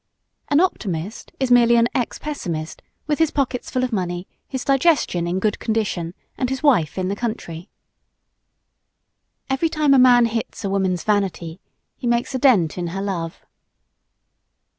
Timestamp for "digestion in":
4.65-5.37